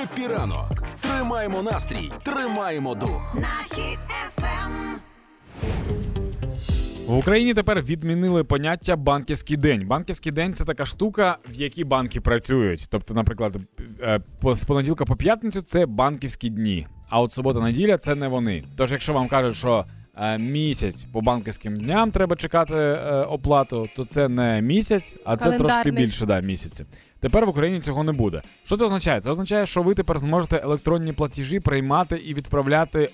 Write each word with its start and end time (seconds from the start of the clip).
Хеппі 0.00 0.26
ранок. 0.26 0.82
Тримаємо 1.00 1.62
настрій, 1.62 2.12
тримаємо 2.22 2.94
дух. 2.94 3.34
на 3.40 3.76
хід 3.76 3.98
ефем. 4.26 4.98
В 7.06 7.16
Україні 7.16 7.54
тепер 7.54 7.82
відмінили 7.82 8.44
поняття 8.44 8.96
банківський 8.96 9.56
день. 9.56 9.86
Банківський 9.86 10.32
день 10.32 10.54
це 10.54 10.64
така 10.64 10.86
штука, 10.86 11.38
в 11.50 11.54
якій 11.54 11.84
банки 11.84 12.20
працюють. 12.20 12.86
Тобто, 12.90 13.14
наприклад, 13.14 13.56
е, 14.02 14.20
з 14.44 14.64
понеділка 14.64 15.04
по 15.04 15.16
п'ятницю 15.16 15.62
це 15.62 15.86
банківські 15.86 16.50
дні. 16.50 16.86
А 17.08 17.20
от 17.20 17.32
субота-неділя 17.32 17.98
це 17.98 18.14
не 18.14 18.28
вони. 18.28 18.64
Тож, 18.76 18.92
якщо 18.92 19.12
вам 19.12 19.28
кажуть, 19.28 19.56
що 19.56 19.84
місяць 20.38 21.04
по 21.12 21.20
банківським 21.20 21.76
дням 21.76 22.10
треба 22.10 22.36
чекати 22.36 22.74
е, 22.74 23.22
оплату, 23.22 23.88
то 23.96 24.04
це 24.04 24.28
не 24.28 24.62
місяць, 24.62 25.16
а 25.24 25.36
це 25.36 25.58
трошки 25.58 25.90
більше 25.90 26.26
да, 26.26 26.40
місяці. 26.40 26.84
Тепер 27.20 27.46
в 27.46 27.48
Україні 27.48 27.80
цього 27.80 28.04
не 28.04 28.12
буде. 28.12 28.42
Що 28.64 28.76
це 28.76 28.84
означає? 28.84 29.20
Це 29.20 29.30
означає, 29.30 29.66
що 29.66 29.82
ви 29.82 29.94
тепер 29.94 30.18
зможете 30.18 30.60
електронні 30.64 31.12
платежі 31.12 31.60
приймати 31.60 32.16
і 32.16 32.34
відправляти 32.34 33.10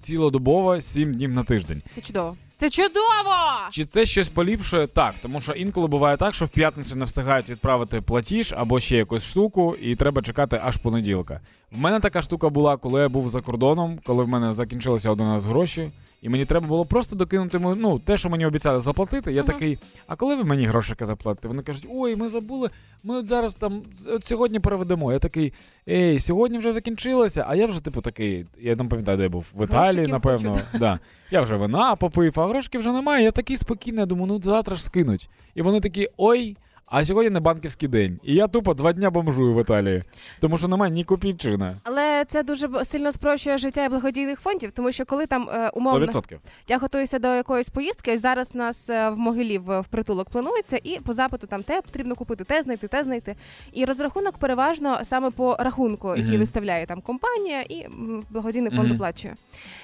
цілодобово 0.00 0.80
7 0.80 1.14
днів 1.14 1.30
на 1.30 1.44
тиждень. 1.44 1.82
Це 1.94 2.00
чудово. 2.00 2.36
Це 2.56 2.70
чудово! 2.70 3.34
Чи 3.70 3.84
це 3.84 4.06
щось 4.06 4.28
поліпшує? 4.28 4.86
Так, 4.86 5.14
тому 5.22 5.40
що 5.40 5.52
інколи 5.52 5.86
буває 5.86 6.16
так, 6.16 6.34
що 6.34 6.44
в 6.44 6.48
п'ятницю 6.48 6.96
не 6.96 7.04
встигають 7.04 7.50
відправити 7.50 8.00
платіж 8.00 8.54
або 8.56 8.80
ще 8.80 8.96
якусь 8.96 9.24
штуку, 9.24 9.76
і 9.82 9.96
треба 9.96 10.22
чекати 10.22 10.60
аж 10.64 10.76
понеділка. 10.76 11.40
В 11.72 11.78
мене 11.78 12.00
така 12.00 12.22
штука 12.22 12.48
була, 12.48 12.76
коли 12.76 13.00
я 13.00 13.08
був 13.08 13.28
за 13.28 13.40
кордоном, 13.40 13.98
коли 14.06 14.24
в 14.24 14.28
мене 14.28 14.52
закінчилися 14.52 15.10
один 15.10 15.26
раз 15.26 15.46
гроші, 15.46 15.90
і 16.22 16.28
мені 16.28 16.44
треба 16.44 16.66
було 16.66 16.84
просто 16.86 17.16
докинути 17.16 17.58
ну, 17.58 17.98
те, 17.98 18.16
що 18.16 18.30
мені 18.30 18.46
обіцяли 18.46 18.80
заплатити. 18.80 19.32
Я 19.32 19.42
Мгм. 19.42 19.52
такий, 19.52 19.78
а 20.06 20.16
коли 20.16 20.36
ви 20.36 20.44
мені 20.44 20.66
грошики 20.66 21.04
заплатите? 21.04 21.48
Вони 21.48 21.62
кажуть, 21.62 21.86
ой, 21.90 22.16
ми 22.16 22.28
забули, 22.28 22.70
ми 23.02 23.16
от 23.18 23.26
зараз 23.26 23.54
там 23.54 23.82
от 24.08 24.24
сьогодні 24.24 24.60
переведемо. 24.60 25.12
Я 25.12 25.18
такий, 25.18 25.52
ей, 25.88 26.20
сьогодні 26.20 26.58
вже 26.58 26.72
закінчилося, 26.72 27.44
а 27.48 27.54
я 27.54 27.66
вже 27.66 27.84
типу 27.84 28.00
такий, 28.00 28.46
я 28.60 28.76
не 28.76 28.84
пам'ятаю, 28.84 29.16
де 29.16 29.22
я 29.22 29.28
був. 29.28 29.44
В 29.54 29.64
Італії, 29.64 29.84
Грошиків 29.84 30.08
напевно. 30.12 30.50
хочу, 30.50 30.64
Да. 30.78 30.98
Я 31.30 31.40
вже 31.40 31.56
вина 31.56 31.96
попив, 31.96 32.32
а 32.44 32.48
грошки 32.48 32.78
вже 32.78 32.92
немає. 32.92 33.24
Я 33.24 33.30
такий 33.30 33.56
спокійний, 33.56 34.06
думаю, 34.06 34.26
ну 34.26 34.42
завтра 34.42 34.76
ж 34.76 34.82
скинуть. 34.84 35.30
І 35.54 35.62
вони 35.62 35.80
такі, 35.80 36.08
ой, 36.16 36.56
а 36.86 37.04
сьогодні 37.04 37.30
не 37.30 37.40
банківський 37.40 37.88
день. 37.88 38.20
І 38.22 38.34
я 38.34 38.48
тупо 38.48 38.74
два 38.74 38.92
дня 38.92 39.10
бомжую 39.10 39.54
в 39.54 39.60
Італії, 39.60 40.02
тому 40.40 40.58
що 40.58 40.68
немає 40.68 40.92
ні 40.92 41.04
копійчини. 41.04 41.76
Але 41.84 42.24
це 42.28 42.42
дуже 42.42 42.84
сильно 42.84 43.12
спрощує 43.12 43.58
життя 43.58 43.88
благодійних 43.88 44.40
фондів, 44.40 44.72
тому 44.72 44.92
що 44.92 45.04
коли 45.06 45.26
там 45.26 45.48
е, 45.54 45.68
умовно 45.74 46.06
100%. 46.06 46.36
я 46.68 46.78
готуюся 46.78 47.18
до 47.18 47.28
якоїсь 47.28 47.68
поїздки, 47.68 48.14
ось 48.14 48.20
зараз 48.20 48.54
нас 48.54 48.90
е, 48.90 49.10
в 49.10 49.18
Могилі 49.18 49.58
в, 49.58 49.80
в 49.80 49.86
притулок 49.86 50.30
планується, 50.30 50.80
і 50.84 51.00
по 51.00 51.12
запиту 51.12 51.46
там 51.46 51.62
те 51.62 51.80
потрібно 51.82 52.14
купити, 52.14 52.44
те 52.44 52.62
знайти, 52.62 52.88
те 52.88 53.02
знайти. 53.04 53.36
І 53.72 53.84
розрахунок 53.84 54.38
переважно 54.38 54.98
саме 55.02 55.30
по 55.30 55.56
рахунку, 55.60 56.08
який 56.08 56.24
Мгм. 56.24 56.38
виставляє 56.40 56.86
там 56.86 57.00
компанія 57.00 57.60
і 57.60 57.86
благодійний 58.30 58.70
фонд 58.70 58.84
Мгм. 58.88 58.94
оплачує. 58.96 59.34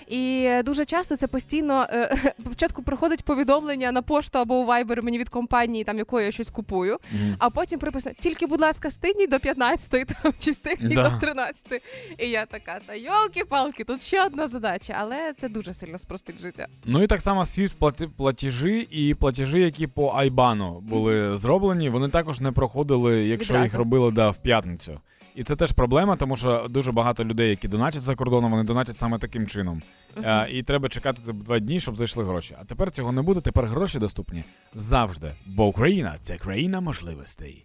І 0.08 0.48
дуже 0.64 0.84
часто 0.84 1.16
це 1.16 1.26
постійно 1.26 1.86
е, 1.90 2.16
спочатку 2.40 2.82
приходить 2.82 3.24
повідомлення 3.24 3.92
на 3.92 4.02
пошту 4.02 4.38
або 4.38 4.54
у 4.60 4.66
Viber 4.66 5.02
мені 5.02 5.18
від 5.18 5.28
компанії, 5.28 5.84
там 5.84 5.98
якої 5.98 6.26
я 6.26 6.32
щось 6.32 6.50
купую. 6.50 6.89
Мгм. 7.12 7.34
А 7.38 7.50
потім 7.50 7.78
приписано, 7.78 8.14
тільки, 8.20 8.46
будь 8.46 8.60
ласка, 8.60 8.88
встигніть 8.88 9.30
до 9.30 9.40
15 9.40 9.90
там, 10.22 10.32
чи 10.38 10.50
встигніть 10.50 10.94
Да. 10.94 11.08
до 11.08 11.16
13 11.20 11.82
І 12.18 12.28
я 12.30 12.46
така, 12.46 12.80
та 12.86 12.94
йолки-палки, 12.94 13.84
тут 13.84 14.02
ще 14.02 14.26
одна 14.26 14.48
задача, 14.48 14.96
але 15.00 15.32
це 15.38 15.48
дуже 15.48 15.74
сильно 15.74 15.98
спростить 15.98 16.40
життя. 16.40 16.66
Ну 16.84 17.02
і 17.02 17.06
так 17.06 17.20
само 17.20 17.44
плати- 17.78 18.08
платежі 18.16 18.88
і 18.90 19.14
платежі, 19.14 19.60
які 19.60 19.86
по 19.86 20.12
Айбану 20.16 20.80
були 20.80 21.36
зроблені, 21.36 21.90
вони 21.90 22.08
також 22.08 22.40
не 22.40 22.52
проходили, 22.52 23.26
якщо 23.26 23.54
Відразу. 23.54 23.64
їх 23.64 23.74
робили 23.74 24.10
да, 24.10 24.30
в 24.30 24.36
п'ятницю. 24.42 25.00
І 25.40 25.42
це 25.42 25.56
теж 25.56 25.72
проблема, 25.72 26.16
тому 26.16 26.36
що 26.36 26.66
дуже 26.70 26.92
багато 26.92 27.24
людей, 27.24 27.50
які 27.50 27.68
донатять 27.68 28.00
за 28.00 28.14
кордоном, 28.14 28.50
вони 28.50 28.64
донатять 28.64 28.96
саме 28.96 29.18
таким 29.18 29.46
чином. 29.46 29.82
Е, 30.24 30.48
і 30.50 30.62
треба 30.62 30.88
чекати 30.88 31.22
типу, 31.22 31.38
два 31.38 31.58
дні, 31.58 31.80
щоб 31.80 31.96
зайшли 31.96 32.24
гроші. 32.24 32.56
А 32.60 32.64
тепер 32.64 32.90
цього 32.90 33.12
не 33.12 33.22
буде. 33.22 33.40
Тепер 33.40 33.66
гроші 33.66 33.98
доступні 33.98 34.44
завжди. 34.74 35.32
Бо 35.46 35.66
Україна 35.66 36.16
це 36.22 36.36
країна 36.36 36.80
можливостей. 36.80 37.64